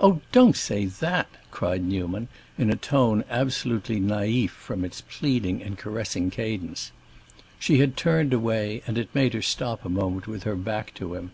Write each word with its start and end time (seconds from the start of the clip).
"Oh, 0.00 0.22
don't 0.32 0.56
say 0.56 0.86
that!" 0.86 1.28
cried 1.50 1.82
Newman, 1.84 2.28
in 2.56 2.70
a 2.70 2.76
tone 2.76 3.24
absolutely 3.28 4.00
naïf 4.00 4.48
from 4.48 4.86
its 4.86 5.02
pleading 5.02 5.62
and 5.62 5.76
caressing 5.76 6.30
cadence. 6.30 6.92
She 7.58 7.76
had 7.76 7.94
turned 7.94 8.32
away, 8.32 8.80
and 8.86 8.96
it 8.96 9.14
made 9.14 9.34
her 9.34 9.42
stop 9.42 9.84
a 9.84 9.90
moment 9.90 10.26
with 10.26 10.44
her 10.44 10.56
back 10.56 10.94
to 10.94 11.14
him. 11.14 11.32